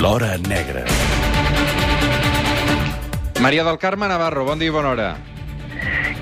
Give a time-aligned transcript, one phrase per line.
[0.00, 0.84] L'Hora Negra.
[3.40, 5.08] Maria del Carme Navarro, bon dia i bona hora.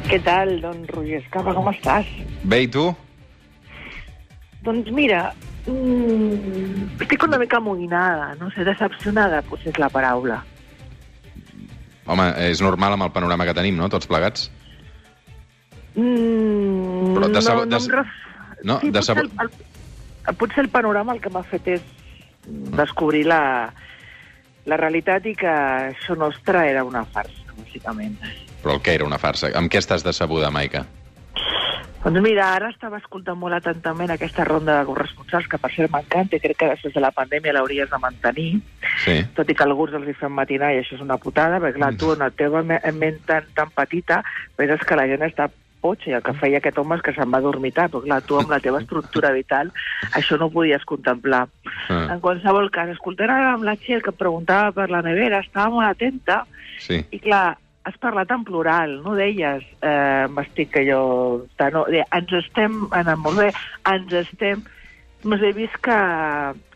[0.06, 2.08] Què tal, don Roger Escapa, com estàs?
[2.44, 2.84] Bé, i tu?
[4.66, 5.32] Doncs mira,
[5.66, 10.42] mm, estic una mica amoïnada, no sé, decepcionada, potser és la paraula.
[12.06, 14.48] Home, és normal amb el panorama que tenim, no?, tots plegats.
[15.96, 18.06] Mm, Però de sabo- no, de- no, em ref...
[18.62, 19.30] No, sí, de potser, el,
[20.28, 21.82] el, potser el panorama el que m'ha fet és
[22.46, 23.72] descobrir la,
[24.66, 28.18] la realitat i que això nostre era una farsa, bàsicament.
[28.62, 29.50] Però el que era una farsa?
[29.54, 30.84] Amb què estàs decebuda, Maica?
[32.06, 36.36] Doncs mira, ara estava escoltant molt atentament aquesta ronda de corresponsals, que per cert m'encanta
[36.36, 38.60] i crec que després de la pandèmia l'hauries de mantenir,
[39.04, 39.16] Sí.
[39.34, 41.96] tot i que alguns els hi fem matinar i això és una putada, perquè clar,
[41.98, 44.22] tu en la teva me- ment tan, tan petita
[44.54, 45.48] penses que la gent està
[45.86, 48.38] potxa i el que feia aquest home és que se'n va dormitar, però clar, tu
[48.40, 49.72] amb la teva estructura vital
[50.18, 51.46] això no ho podies contemplar.
[51.88, 55.42] Ah, En qualsevol cas, escoltant ara amb la Txell que em preguntava per la nevera,
[55.44, 56.42] estava molt atenta
[56.82, 57.00] sí.
[57.10, 61.02] i clar, has parlat en plural, no deies, eh, m'estic que jo...
[61.72, 63.52] No, de, ens estem anant molt bé,
[63.92, 64.64] ens estem...
[65.26, 65.94] Més he vist que,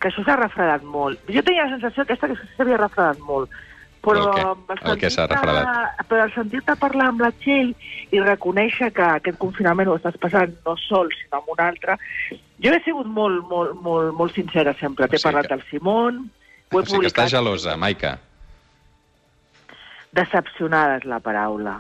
[0.03, 1.21] que això s'ha refredat molt.
[1.31, 3.53] Jo tenia la sensació aquesta que s'havia refredat molt.
[4.01, 6.05] Però El amb El què s'ha refredat?
[6.09, 7.75] Però al sentir-te parlar amb la Txell
[8.11, 11.99] i reconèixer que aquest confinament ho estàs passant no sol, sinó amb un altre,
[12.65, 15.07] jo he sigut molt, molt, molt, molt sincera sempre.
[15.09, 15.67] T'he O sigui parlat que- del
[16.73, 17.29] ho he O sigui que estàs publicat.
[17.31, 18.19] gelosa, Maica.
[20.13, 21.77] Decepcionada és la paraula.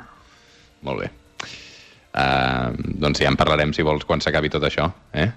[0.86, 1.10] Molt bé.
[2.10, 5.28] Uh, doncs ja en parlarem, si vols, quan s'acabi tot això, eh?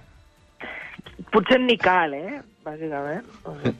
[1.34, 2.42] Potser ni cal, eh?
[2.66, 3.25] Bàsicament.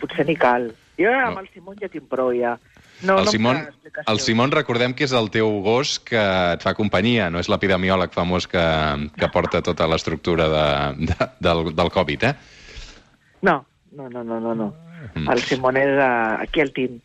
[0.02, 0.72] Potser ni cal.
[0.98, 2.56] Jo amb el Simón ja tinc prou, ja.
[3.02, 4.14] No, el, no explicació.
[4.14, 6.22] el Simón, recordem que és el teu gos que
[6.54, 8.64] et fa companyia, no és l'epidemiòleg famós que,
[9.18, 10.68] que porta tota l'estructura de,
[11.12, 12.34] de, del, del Covid, eh?
[13.42, 14.56] No, no, no, no, no.
[14.56, 14.70] no.
[15.14, 15.28] Mm.
[15.34, 17.02] El Simón és uh, aquí al team.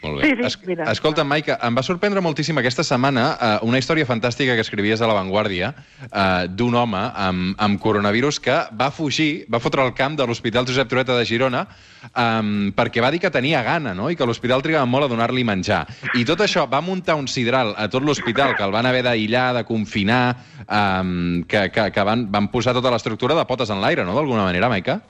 [0.00, 0.28] Molt bé.
[0.30, 0.86] Sí, sí, Es, mira.
[0.90, 5.08] escolta, Maica, em va sorprendre moltíssim aquesta setmana uh, una història fantàstica que escrivies a
[5.10, 10.16] La Vanguardia uh, d'un home amb, amb coronavirus que va fugir, va fotre el camp
[10.16, 11.66] de l'Hospital Josep Trueta de Girona
[12.14, 15.44] um, perquè va dir que tenia gana, no?, i que l'hospital trigava molt a donar-li
[15.44, 15.84] menjar.
[16.16, 19.50] I tot això va muntar un sidral a tot l'hospital, que el van haver d'aïllar,
[19.60, 20.24] de confinar,
[20.64, 24.48] um, que, que, que van, van posar tota l'estructura de potes en l'aire, no?, d'alguna
[24.48, 25.02] manera, Maica?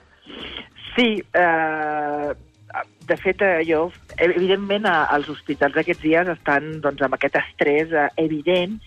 [0.97, 2.35] Sí, eh,
[3.11, 7.93] de fet, eh, jo, evidentment, eh, els hospitals aquests dies estan doncs, amb aquest estrès
[7.93, 8.79] eh, evident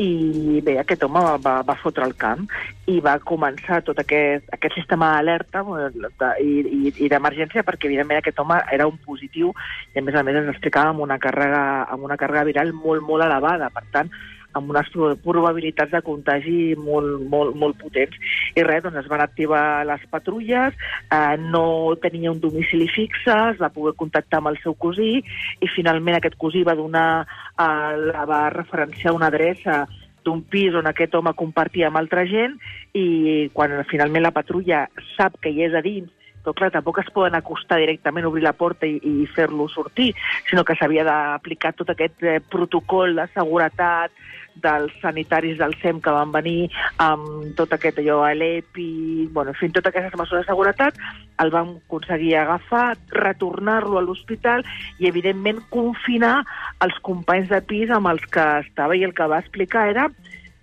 [0.00, 2.46] i bé, aquest home va, va fotre el camp
[2.88, 5.62] i va començar tot aquest, aquest sistema d'alerta
[5.92, 9.52] de- i, i, i d'emergència perquè, evidentment, aquest home era un positiu
[9.92, 11.62] i, a més a més, ens explicava amb una càrrega,
[11.92, 13.68] amb una càrrega viral molt, molt elevada.
[13.74, 14.12] Per tant,
[14.52, 18.16] amb unes pro- probabilitats de contagi molt, molt, molt potents.
[18.56, 20.74] I res, doncs es van activar les patrulles,
[21.10, 25.18] eh, no tenia un domicili fixe, es va poder contactar amb el seu cosí
[25.60, 27.26] i finalment aquest cosí va donar,
[27.58, 29.86] eh, la va referenciar una adreça
[30.24, 32.58] d'un pis on aquest home compartia amb altra gent
[32.92, 34.86] i quan finalment la patrulla
[35.16, 38.56] sap que hi és a dins però clar, tampoc es poden acostar directament, obrir la
[38.56, 40.12] porta i, i fer-lo sortir,
[40.48, 44.14] sinó que s'havia d'aplicar tot aquest eh, protocol de seguretat
[44.60, 49.72] dels sanitaris del SEM que van venir amb tot aquest allò, a l'EPI, bueno, fent
[49.76, 50.98] totes aquestes mesures de seguretat,
[51.40, 54.64] el vam aconseguir agafar, retornar-lo a l'hospital
[54.98, 56.40] i, evidentment, confinar
[56.84, 60.10] els companys de pis amb els que estava i el que va explicar era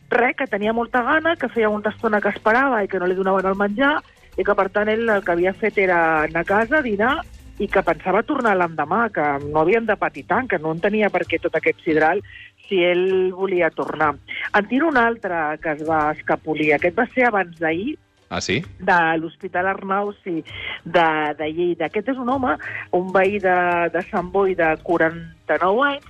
[0.09, 3.17] res, que tenia molta gana, que feia molta estona que esperava i que no li
[3.17, 3.97] donaven el menjar,
[4.37, 7.15] i que, per tant, ell el que havia fet era anar a casa, dinar,
[7.57, 11.23] i que pensava tornar l'endemà, que no havien de patir tant, que no entenia per
[11.25, 12.21] què tot aquest sidral
[12.67, 14.11] si ell volia tornar.
[14.53, 16.73] En tiro un altre que es va escapolir.
[16.75, 17.95] Aquest va ser abans d'ahir,
[18.29, 18.57] Ah, sí?
[18.79, 20.43] de l'Hospital Arnau, sí,
[20.83, 21.07] de,
[21.39, 21.87] de Lleida.
[21.87, 22.57] Aquest és un home,
[22.91, 23.55] un veí de,
[23.93, 26.09] de Sant Boi de 49 anys,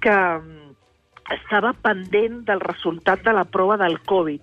[0.00, 0.72] que mm,
[1.36, 4.40] estava pendent del resultat de la prova del Covid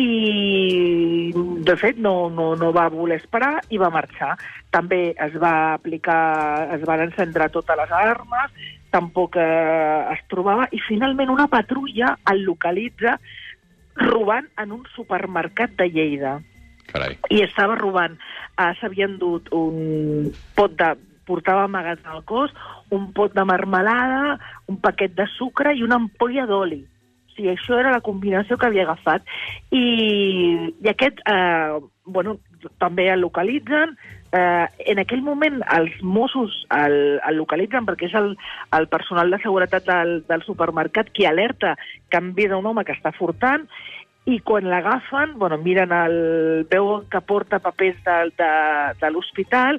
[0.00, 4.34] i de fet no, no, no va voler esperar i va marxar.
[4.74, 8.56] També es va aplicar, es van encendre totes les armes,
[8.94, 13.18] tampoc eh, es trobava, i finalment una patrulla el localitza
[13.94, 16.38] robant en un supermercat de Lleida
[16.90, 17.18] Carai.
[17.30, 18.16] i estava robant.
[18.54, 20.94] Uh, S'havien dut un pot de
[21.26, 22.52] portava amagats al cos,
[22.94, 24.36] un pot de marmelada,
[24.68, 26.82] un paquet de sucre i una ampolla d'oli.
[27.34, 29.24] Sigui, això era la combinació que havia agafat.
[29.74, 29.84] I,
[30.84, 32.38] i aquest, eh, bueno,
[32.78, 33.96] també el localitzen.
[34.34, 38.32] Eh, en aquell moment els Mossos el, el localitzen perquè és el,
[38.74, 41.76] el personal de seguretat del, del supermercat qui alerta
[42.10, 43.68] que han vist un home que està furtant
[44.26, 46.66] i quan l'agafen, bueno, miren el...
[46.70, 48.52] veuen que porta papers de, de,
[49.00, 49.78] de l'hospital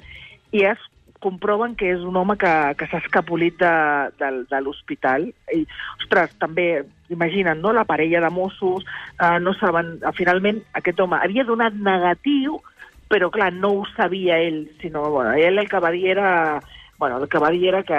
[0.56, 0.80] i és
[1.22, 3.72] comproven que és un home que, que s'ha escapolit de,
[4.20, 5.28] de, de l'hospital.
[5.54, 5.64] I,
[6.00, 7.72] ostres, també, imaginen, no?
[7.72, 8.86] la parella de Mossos,
[9.20, 9.96] eh, no saben...
[10.02, 12.60] Eh, finalment, aquest home havia donat negatiu,
[13.10, 16.32] però, clar, no ho sabia ell, sinó, bueno, ell el que va dir era...
[16.98, 17.98] Bueno, el que va dir era que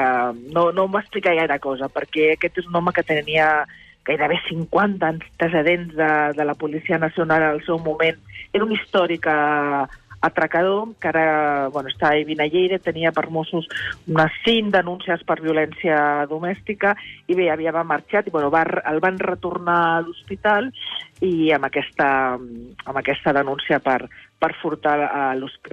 [0.56, 3.68] no, no em va explicar gaire cosa, perquè aquest és un home que tenia
[4.08, 8.18] gairebé 50 antecedents de, de la Policia Nacional al seu moment.
[8.56, 9.84] Era un històric eh,
[10.22, 13.68] atracador, que ara bueno, està a Lleida, tenia per Mossos
[14.08, 16.96] unes cinc denúncies per violència domèstica,
[17.28, 20.72] i bé, havia marxat, i bueno, va, el van retornar a l'hospital
[21.22, 24.10] i amb aquesta, amb aquesta denúncia per,
[24.40, 25.24] per furtar, a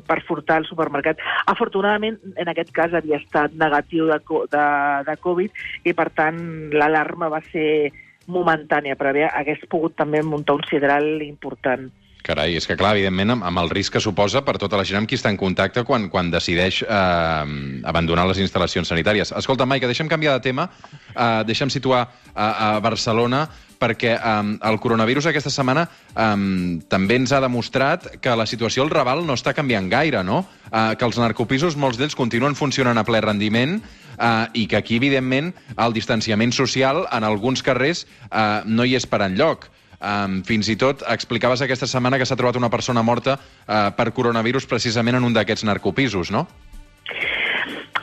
[0.06, 1.20] per furtar al supermercat.
[1.46, 4.20] Afortunadament, en aquest cas havia estat negatiu de,
[4.52, 4.64] de,
[5.08, 6.40] de Covid i, per tant,
[6.72, 7.92] l'alarma va ser
[8.26, 11.90] momentània, però hagués pogut també muntar un sideral important.
[12.24, 15.02] Carai, és que clar, evidentment, amb, amb el risc que suposa per tota la gent
[15.02, 17.42] amb qui està en contacte quan, quan decideix eh,
[17.84, 19.34] abandonar les instal·lacions sanitàries.
[19.36, 20.70] Escolta, Maica, deixa'm canviar de tema,
[21.12, 23.44] eh, deixa'm situar a, a Barcelona,
[23.84, 25.84] perquè um, el coronavirus aquesta setmana
[26.16, 30.44] um, també ens ha demostrat que la situació al Raval no està canviant gaire, no?
[30.70, 34.96] Uh, que els narcopisos, molts d'ells, continuen funcionant a ple rendiment uh, i que aquí,
[35.02, 39.68] evidentment, el distanciament social en alguns carrers uh, no hi és per enlloc.
[40.00, 44.10] Um, fins i tot explicaves aquesta setmana que s'ha trobat una persona morta uh, per
[44.12, 46.46] coronavirus precisament en un d'aquests narcopisos, no?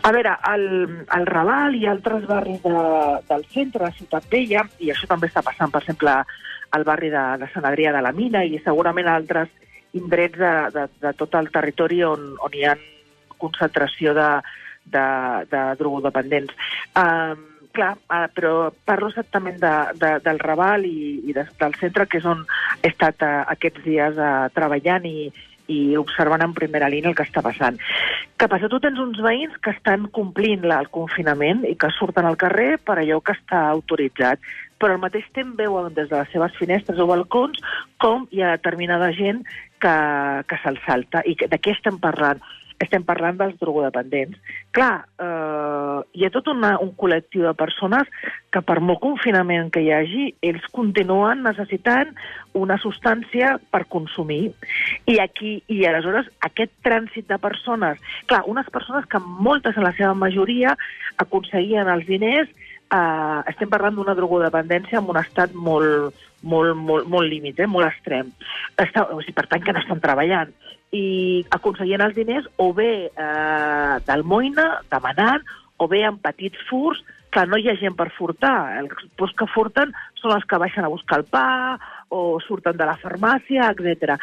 [0.02, 0.64] A veure, el,
[1.14, 2.78] el Raval i altres barris de,
[3.30, 6.16] del centre de Ciutat Vella, i això també està passant, per exemple,
[6.72, 9.52] al barri de, de Sant Adrià de la Mina i segurament altres
[9.94, 12.74] indrets de, de, de tot el territori on, on hi ha
[13.42, 14.30] concentració de,
[14.96, 15.06] de,
[15.52, 16.56] de drogodependents.
[16.98, 22.08] Um, clar, uh, però parlo exactament de, de, del Raval i, i de, del centre,
[22.08, 22.44] que és on
[22.82, 25.32] he estat uh, aquests dies uh, treballant i,
[25.72, 27.78] i observant en primera línia el que està passant.
[28.38, 28.70] Que passa?
[28.72, 33.00] Tu tens uns veïns que estan complint el confinament i que surten al carrer per
[33.00, 34.42] allò que està autoritzat,
[34.82, 37.62] però al mateix temps veuen des de les seves finestres o balcons
[38.02, 39.44] com hi ha determinada gent
[39.82, 39.96] que,
[40.50, 41.22] que se'l salta.
[41.26, 42.42] I de què estem parlant?
[42.82, 44.40] Estem parlant dels drogodependents.
[44.76, 48.10] Clar, eh, hi ha tot una, un col·lectiu de persones
[48.52, 52.12] que per molt confinament que hi hagi, ells continuen necessitant
[52.58, 54.52] una substància per consumir.
[55.08, 59.96] I aquí, i aleshores, aquest trànsit de persones, clar, unes persones que moltes, en la
[59.98, 60.76] seva majoria,
[61.22, 62.50] aconseguien els diners
[62.92, 67.88] eh, estem parlant d'una drogodependència en un estat molt, molt, molt, molt límit, eh, molt
[67.88, 68.32] extrem.
[68.82, 70.54] Està, o sigui, per tant, que no estan treballant.
[70.92, 75.46] I aconseguien els diners o bé eh, d'almoina, demanant,
[75.82, 77.02] o bé en petits furs,
[77.32, 78.56] que no hi ha gent per furtar.
[78.82, 81.78] Els que furten són els que baixen a buscar el pa
[82.12, 84.18] o surten de la farmàcia, etc.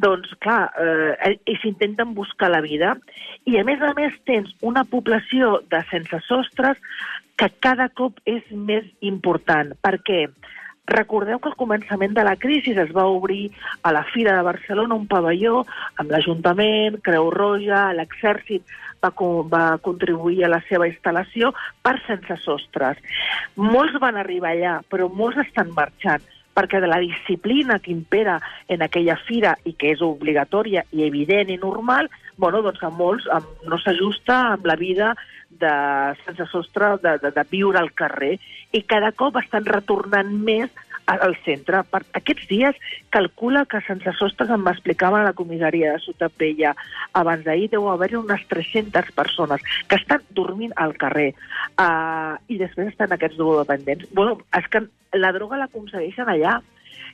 [0.00, 2.96] Doncs, clar, eh, i s'intenten buscar la vida.
[3.46, 6.78] I, a més a més, tens una població de sense sostres
[7.40, 9.72] que cada cop és més important.
[9.80, 10.24] Per què?
[10.88, 13.50] Recordeu que al començament de la crisi es va obrir
[13.82, 15.64] a la Fira de Barcelona un pavelló
[15.96, 18.64] amb l'Ajuntament, Creu Roja, l'Exèrcit
[19.02, 19.12] va,
[19.52, 22.98] va contribuir a la seva instal·lació per sense sostres.
[23.56, 28.82] Molts van arribar allà, però molts estan marxant perquè de la disciplina que impera en
[28.82, 32.10] aquella fira i que és obligatòria i evident i normal,
[32.40, 33.28] bueno, doncs a molts
[33.68, 35.14] no s'ajusta amb la vida
[35.60, 35.72] de
[36.24, 38.38] sense sostre, de, de, de viure al carrer,
[38.72, 40.70] i cada cop estan retornant més
[41.10, 41.82] al centre.
[41.90, 42.76] Per aquests dies
[43.10, 46.74] calcula que sense sostres em explicaven a la comissaria de Sotapella
[47.18, 52.92] abans d'ahir deu haver-hi unes 300 persones que estan dormint al carrer uh, i després
[52.92, 54.06] estan aquests drogodependents.
[54.14, 54.84] Bueno, és que
[55.18, 56.60] la droga l'aconsegueixen allà.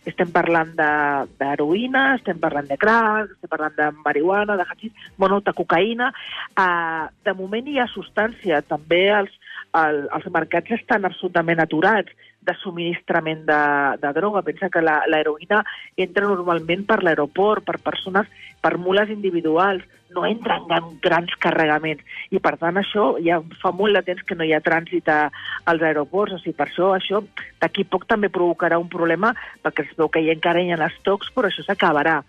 [0.07, 5.55] Estem parlant d'heroïna, estem parlant de crack, estem parlant de marihuana, de hachís, bueno, de
[5.57, 6.13] cocaïna.
[6.55, 8.63] Uh, de moment hi ha substància.
[8.71, 9.35] També els,
[9.83, 13.61] el, els mercats estan absolutament aturats de subministrament de,
[14.03, 14.45] de droga.
[14.47, 15.63] Pensa que l'heroïna
[16.07, 18.31] entra normalment per l'aeroport, per persones,
[18.63, 19.85] per mules individuals,
[20.15, 22.05] no entra en grans carregaments.
[22.31, 25.19] I, per tant, això ja fa molt de temps que no hi ha trànsit a,
[25.67, 26.37] als aeroports.
[26.37, 27.23] O sigui, per això, això
[27.63, 29.35] d'aquí poc també provocarà un problema,
[29.65, 32.21] perquè es veu que hi encara hi ha estocs, però això s'acabarà.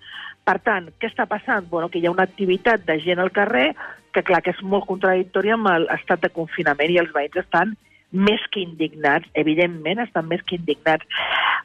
[0.47, 1.65] Per tant, què està passant?
[1.69, 3.73] Bueno, que hi ha una activitat de gent al carrer
[4.15, 7.75] que, clar, que és molt contradictòria amb l'estat de confinament i els veïns estan
[8.11, 11.07] més que indignats, evidentment estan més que indignats.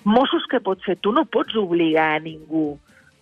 [0.04, 0.96] Mossos, què pots fer?
[1.00, 2.72] Tu no pots obligar a ningú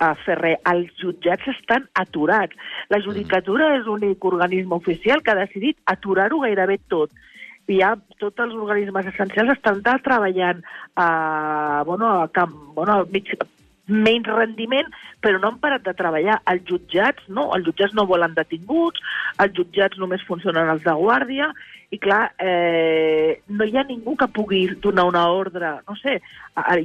[0.01, 0.61] a fer res.
[0.71, 2.57] Els jutjats estan aturats.
[2.89, 7.13] La judicatura és l'únic organisme oficial que ha decidit aturar-ho gairebé tot.
[7.71, 10.65] I ja tots els organismes essencials estan treballant
[10.97, 13.29] a, bueno, a camp, bueno, mig,
[13.91, 14.89] menys rendiment,
[15.21, 16.39] però no han parat de treballar.
[16.51, 19.03] Els jutjats, no, els jutjats no volen detinguts,
[19.43, 21.51] els jutjats només funcionen els de guàrdia,
[21.91, 26.21] i clar, eh, no hi ha ningú que pugui donar una ordre, no sé,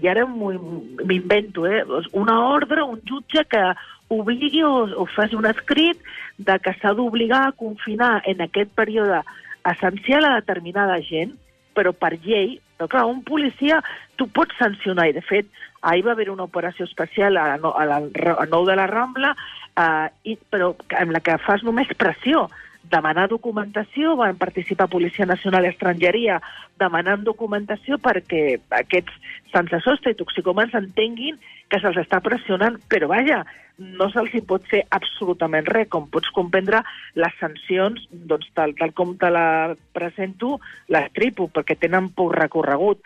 [0.01, 1.83] i ara m'invento, eh,
[2.17, 3.61] una ordre, un jutge que
[4.09, 6.01] obligui o, o faci un escrit
[6.37, 9.21] de que s'ha d'obligar a confinar en aquest període
[9.65, 11.35] essencial a determinada gent,
[11.77, 13.81] però per llei, però clar, un policia
[14.19, 15.47] tu pots sancionar, i de fet,
[15.85, 18.01] ahir va haver una operació especial a, la, a, la,
[18.35, 19.35] a Nou de la Rambla,
[19.79, 22.47] eh, i, però en la que fas només pressió,
[22.91, 26.39] demanar documentació, van participar Policia Nacional i Estrangeria
[26.81, 29.15] demanant documentació perquè aquests
[29.53, 31.37] sense sostre i toxicomans entenguin
[31.71, 33.43] que se'ls està pressionant, però vaja,
[33.77, 36.81] no se'ls hi pot fer absolutament res, com pots comprendre
[37.19, 40.59] les sancions, doncs tal, tal com te la presento,
[40.91, 43.01] les tripo, perquè tenen poc recorregut.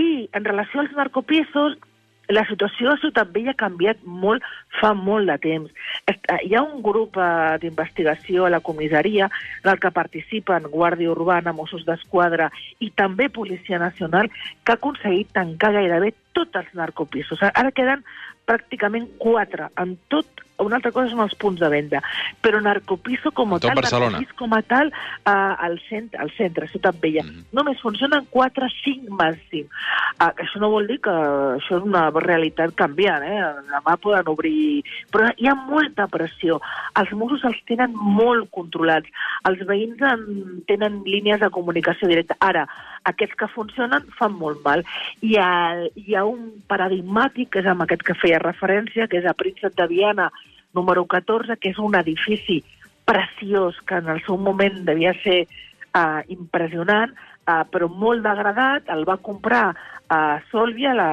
[0.00, 1.76] I en relació als narcopisos,
[2.28, 4.44] la situació a Ciutat Vella ha canviat molt
[4.80, 5.70] fa molt de temps.
[6.08, 6.16] Eh,
[6.48, 9.28] hi ha un grup eh, d'investigació a la comissaria
[9.62, 12.50] en el que participen Guàrdia Urbana, Mossos d'Esquadra
[12.80, 14.30] i també Policia Nacional
[14.64, 17.42] que ha aconseguit tancar gairebé tots els narcopisos.
[17.54, 18.04] Ara queden
[18.48, 19.68] pràcticament quatre.
[19.80, 22.00] En tot, una altra cosa són els punts de venda.
[22.44, 23.80] Però Narcopiso com a tal.
[23.80, 27.44] Narcopis com a tal, uh, al, centre, al centre, Ciutat Vella, mm -hmm.
[27.52, 29.66] només funcionen 4, 5 màxim.
[30.20, 33.42] Uh, això no vol dir que això és una realitat canviant, eh?
[33.72, 34.84] Demà poden obrir...
[35.10, 36.60] Però hi ha molta pressió.
[36.94, 39.08] Els Mossos els tenen molt controlats.
[39.48, 42.36] Els veïns en tenen línies de comunicació directa.
[42.38, 42.68] Ara,
[43.08, 44.84] aquests que funcionen fan molt mal.
[45.22, 45.50] Hi ha,
[45.94, 49.76] hi ha un paradigmàtic, que és amb aquest que feia referència, que és a Príncep
[49.78, 50.30] de Viana,
[50.74, 52.62] número 14, que és un edifici
[53.04, 57.12] preciós, que en el seu moment devia ser uh, impressionant,
[57.44, 59.66] uh, però molt degradat, el va comprar
[60.08, 61.10] a uh, Solvia, la,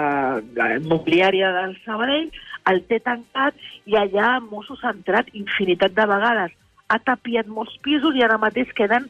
[0.56, 2.32] la immobiliària del Sabadell,
[2.72, 3.58] el té tancat
[3.90, 6.56] i allà Mossos ha entrat infinitat de vegades.
[6.92, 9.08] Ha tapiat molts pisos i ara mateix queden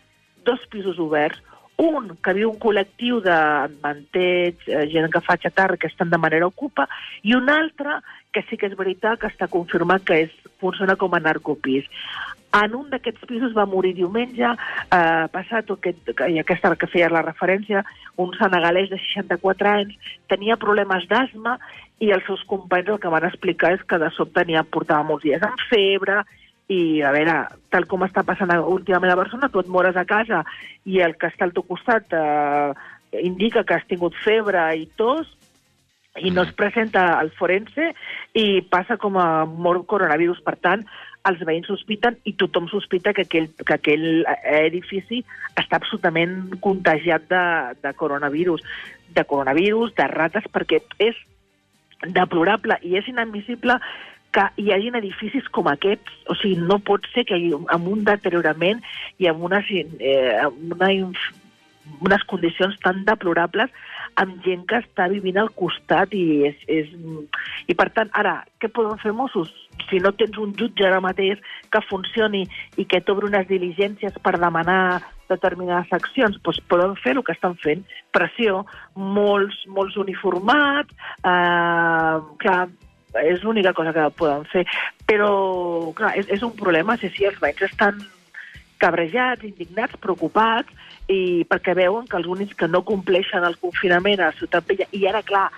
[0.47, 1.41] dos pisos oberts
[1.77, 3.37] un que viu un col·lectiu de
[3.81, 6.87] mantets, eh, gent que fa xatarra, que estan de manera ocupa,
[7.23, 7.99] i un altre
[8.31, 11.87] que sí que és veritat que està confirmat que és, funciona com a narcopís.
[12.53, 17.23] En un d'aquests pisos va morir diumenge, eh, passat aquest, i aquesta que feia la
[17.23, 17.85] referència,
[18.17, 19.95] un senegalès de 64 anys,
[20.27, 21.57] tenia problemes d'asma
[21.99, 25.23] i els seus companys el que van explicar és que de sobte tenia, portava molts
[25.23, 26.25] dies amb febre,
[26.71, 27.35] i, a veure,
[27.73, 30.45] tal com està passant últimament a Barcelona, tu et mores a casa
[30.87, 32.71] i el que està al teu costat eh,
[33.19, 35.29] indica que has tingut febre i tos,
[36.19, 37.93] i no es presenta al forense
[38.35, 40.41] i passa com a mort coronavirus.
[40.43, 40.83] Per tant,
[41.29, 44.07] els veïns sospiten i tothom sospita que aquell, que aquell
[44.51, 45.21] edifici
[45.55, 47.43] està absolutament contagiat de,
[47.83, 48.63] de coronavirus,
[49.15, 51.19] de coronavirus, de rates, perquè és
[52.11, 53.77] deplorable i és inadmissible
[54.31, 57.37] que hi hagin edificis com aquests, o sigui, no pot ser que
[57.75, 58.81] amb un deteriorament
[59.19, 60.91] i amb unes, eh, amb una,
[61.99, 63.73] unes condicions tan deplorables
[64.19, 66.91] amb gent que està vivint al costat i és, és...
[67.71, 69.51] I per tant, ara, què poden fer Mossos?
[69.87, 71.39] Si no tens un jutge ara mateix
[71.71, 72.43] que funcioni
[72.79, 77.55] i que t'obri unes diligències per demanar determinades accions, doncs poden fer el que estan
[77.63, 77.85] fent.
[78.11, 80.91] Pressió, molts, molts uniformats,
[81.23, 82.65] eh, clar,
[83.19, 84.65] és l'única cosa que poden fer.
[85.07, 85.31] Però,
[85.97, 87.99] clar, és, és un problema si, si els veïns estan
[88.81, 90.71] cabrejats, indignats, preocupats,
[91.11, 95.03] i perquè veuen que els únics que no compleixen el confinament a Ciutat Vella, i
[95.09, 95.49] ara, clar,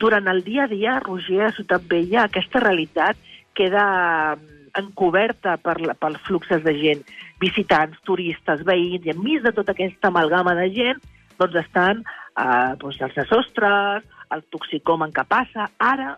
[0.00, 3.18] durant el dia a dia, Roger, a Ciutat Vella, aquesta realitat
[3.58, 4.38] queda
[4.78, 7.02] encoberta per, la, pels fluxes de gent,
[7.42, 11.02] visitants, turistes, veïns, i enmig de tota aquesta amalgama de gent,
[11.38, 15.68] doncs estan eh, doncs els de sostres, el toxicomen que passa.
[15.82, 16.14] Ara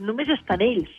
[0.00, 0.90] només estan ells.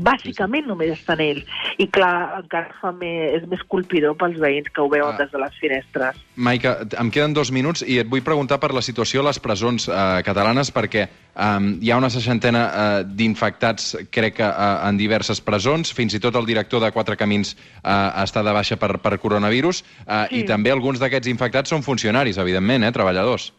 [0.00, 1.48] Bàsicament només estan ells.
[1.82, 5.18] I clar, encara fa més, és més colpidor pels veïns que ho veuen ah.
[5.18, 6.20] des de les finestres.
[6.36, 9.88] Maica, em queden dos minuts i et vull preguntar per la situació a les presons
[9.90, 11.48] eh, catalanes perquè eh,
[11.82, 16.38] hi ha una seixantena eh, d'infectats, crec que eh, en diverses presons, fins i tot
[16.38, 17.90] el director de Quatre Camins eh,
[18.24, 20.40] està de baixa per, per coronavirus eh, sí.
[20.40, 23.50] i també alguns d'aquests infectats són funcionaris, evidentment, eh, treballadors.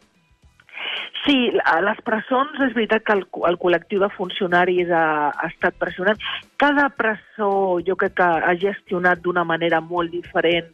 [1.22, 5.78] Sí, a les presons és veritat que el, el col·lectiu de funcionaris ha, ha estat
[5.78, 6.18] pressionat.
[6.62, 10.68] cada presó jo crec que ha gestionat d'una manera molt diferent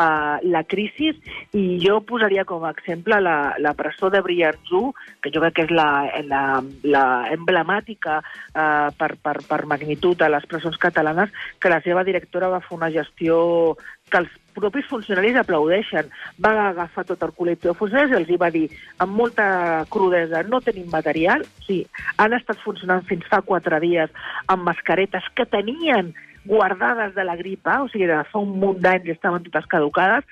[0.00, 1.10] uh, la crisi
[1.52, 5.66] i jo posaria com a exemple la, la presó de Brianzú, que jo crec que
[5.68, 5.88] és la,
[6.28, 6.42] la,
[6.82, 7.04] la
[7.36, 12.62] emblemàtica uh, per, per, per magnitud a les presons catalanes, que la seva directora va
[12.64, 13.76] fer una gestió
[14.10, 16.10] que els propis funcionaris aplaudeixen.
[16.44, 18.66] Va agafar tot el col·lectiu de funcionaris i els hi va dir
[19.02, 19.46] amb molta
[19.90, 21.82] crudesa, no tenim material, sí,
[22.22, 24.12] han estat funcionant fins fa quatre dies
[24.46, 29.14] amb mascaretes que tenien guardades de la gripa, o sigui, de fa un munt d'anys
[29.16, 30.28] estaven totes caducades,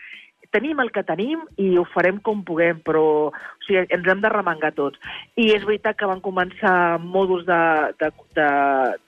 [0.53, 4.31] tenim el que tenim i ho farem com puguem, però o sigui, ens hem de
[4.33, 5.01] remengar tots.
[5.41, 7.63] I és veritat que van començar mòduls de,
[8.03, 8.49] de, de,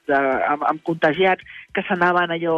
[0.08, 1.44] de, amb, amb contagiats
[1.74, 2.56] que s'anaven allò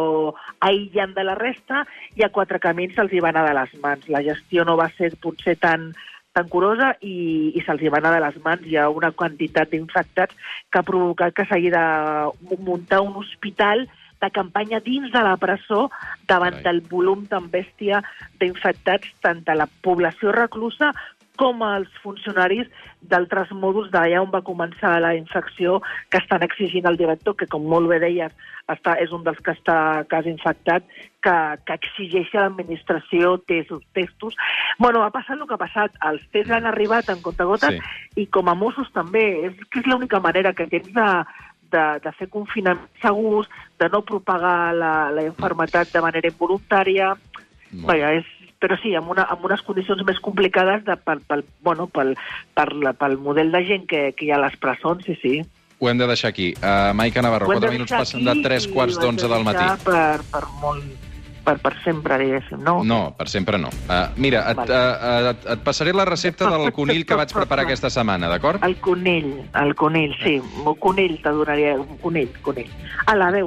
[0.67, 1.83] aïllant de la resta
[2.15, 4.07] i a quatre camins se'ls hi va anar de les mans.
[4.13, 5.91] La gestió no va ser potser tan
[6.37, 8.65] tan curosa i, i se'ls hi va anar de les mans.
[8.65, 10.37] Hi ha una quantitat d'infectats
[10.69, 11.85] que ha provocat que s'hagi de
[12.61, 13.87] muntar un hospital
[14.21, 15.89] de campanya dins de la presó
[16.29, 16.63] davant Carai.
[16.65, 18.01] del volum tan bèstia
[18.39, 20.93] d'infectats tant de la població reclusa
[21.39, 22.67] com els funcionaris
[23.01, 25.79] d'altres mòduls d'allà on va començar la infecció
[26.09, 28.33] que estan exigint al director, que com molt bé deies,
[28.67, 30.83] està, és un dels que està cas infectat,
[31.23, 34.35] que, que exigeixi a l'administració testos, testos.
[34.79, 35.95] Bueno, ha passat el que ha passat.
[36.09, 38.23] Els tests han arribat en comptagotes Sí.
[38.23, 39.25] i com a Mossos també.
[39.47, 41.07] És que és l'única manera que tens de,
[41.71, 47.13] de, de fer confinaments segurs, de no propagar la, la infermetat de manera involuntària.
[47.71, 48.27] Molt Vaja, és,
[48.59, 52.15] però sí, amb, una, amb unes condicions més complicades de, pel, pel, bueno, pel,
[52.57, 55.35] per la, pel model de gent que, que hi ha a les presons, sí, sí.
[55.79, 56.53] Ho hem de deixar aquí.
[56.57, 59.05] Uh, Maica Navarro, Ho hem 4 de minuts passen de aquí 3 i quarts ho
[59.05, 59.67] hem de d'11 del matí.
[59.85, 61.11] Per, per, molt,
[61.45, 62.79] per, per sempre, diguéssim, no?
[62.83, 63.69] No, per sempre no.
[63.85, 64.73] Uh, mira, et, Vale.
[64.73, 68.65] uh, et, et passaré la recepta del conill que vaig preparar aquesta setmana, d'acord?
[68.65, 70.39] El conill, el conill, sí.
[70.65, 72.73] El conill te donaria, un conill, conill.
[73.05, 73.45] A la veu.